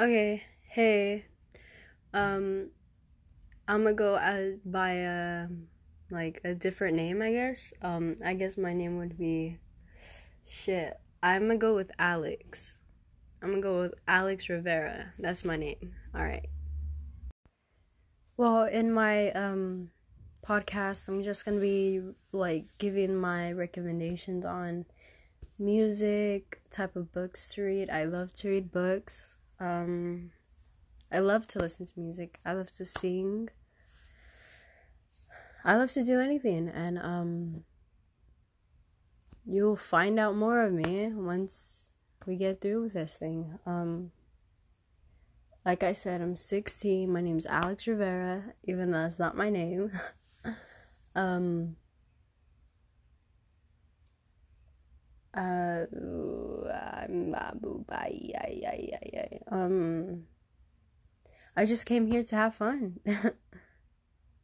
Okay, 0.00 0.44
hey. 0.62 1.26
Um, 2.14 2.70
I'm 3.68 3.82
gonna 3.84 3.92
go 3.92 4.14
uh, 4.14 4.56
by 4.64 4.92
a 4.92 5.48
like 6.10 6.40
a 6.42 6.54
different 6.54 6.96
name, 6.96 7.20
I 7.20 7.32
guess. 7.32 7.74
Um, 7.82 8.16
I 8.24 8.32
guess 8.32 8.56
my 8.56 8.72
name 8.72 8.96
would 8.96 9.18
be 9.18 9.58
shit. 10.46 10.98
I'm 11.22 11.42
gonna 11.42 11.58
go 11.58 11.74
with 11.74 11.90
Alex. 11.98 12.78
I'm 13.42 13.50
gonna 13.50 13.60
go 13.60 13.82
with 13.82 13.94
Alex 14.08 14.48
Rivera. 14.48 15.12
That's 15.18 15.44
my 15.44 15.58
name. 15.58 15.92
All 16.14 16.24
right. 16.24 16.48
Well, 18.38 18.64
in 18.64 18.90
my 18.94 19.32
um 19.32 19.90
podcast, 20.42 21.08
I'm 21.08 21.22
just 21.22 21.44
gonna 21.44 21.60
be 21.60 22.00
like 22.32 22.64
giving 22.78 23.16
my 23.16 23.52
recommendations 23.52 24.46
on 24.46 24.86
music, 25.58 26.62
type 26.70 26.96
of 26.96 27.12
books 27.12 27.52
to 27.52 27.62
read. 27.64 27.90
I 27.90 28.04
love 28.04 28.32
to 28.36 28.48
read 28.48 28.72
books. 28.72 29.36
Um, 29.60 30.30
I 31.12 31.18
love 31.18 31.46
to 31.48 31.58
listen 31.58 31.84
to 31.86 31.92
music. 31.96 32.40
I 32.44 32.54
love 32.54 32.72
to 32.72 32.84
sing. 32.84 33.50
I 35.64 35.76
love 35.76 35.92
to 35.92 36.02
do 36.02 36.18
anything, 36.18 36.68
and 36.68 36.98
um, 36.98 37.64
you'll 39.44 39.76
find 39.76 40.18
out 40.18 40.34
more 40.34 40.62
of 40.64 40.72
me 40.72 41.08
once 41.12 41.90
we 42.26 42.36
get 42.36 42.62
through 42.62 42.82
with 42.82 42.94
this 42.94 43.18
thing. 43.18 43.58
Um, 43.66 44.12
like 45.66 45.82
I 45.82 45.92
said, 45.92 46.22
I'm 46.22 46.36
16. 46.36 47.12
My 47.12 47.20
name's 47.20 47.44
Alex 47.44 47.86
Rivera, 47.86 48.54
even 48.64 48.90
though 48.90 49.02
that's 49.02 49.18
not 49.18 49.36
my 49.36 49.50
name. 49.50 49.92
um, 51.14 51.76
uh, 55.34 55.84
um, 59.50 60.24
I 61.56 61.64
just 61.64 61.86
came 61.86 62.06
here 62.06 62.22
to 62.22 62.34
have 62.34 62.54
fun. 62.54 63.00